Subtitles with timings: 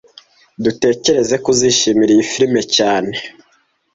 [0.63, 3.13] Dutekereza ko uzishimira iyi firime cyane